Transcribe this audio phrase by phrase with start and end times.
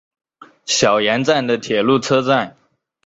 [0.65, 2.57] 小岩站的铁路车站。